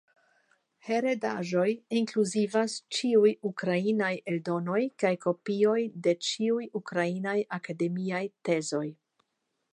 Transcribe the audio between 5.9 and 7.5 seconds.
de ĉiuj ukrainaj